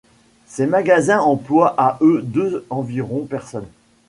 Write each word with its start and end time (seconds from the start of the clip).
Ces 0.47 0.65
magasins 0.65 1.19
emploient 1.19 1.75
à 1.77 1.99
eux 2.01 2.23
deux 2.23 2.65
environ 2.71 3.27
personnes. 3.27 3.67